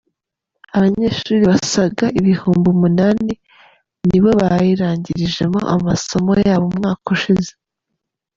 [0.75, 3.31] Abanyeshuri basaga ibihumbi umunani
[4.07, 7.51] nibo bayirangijemo amasomo yabo umwaka ushize.